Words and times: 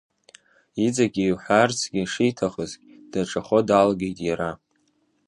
Иҵегьы 0.85 1.23
иҳәарцгьы 1.27 2.01
шиҭахызгь, 2.11 2.83
даҿахо 3.11 3.59
далагеит 3.67 4.17
иара. 4.27 4.51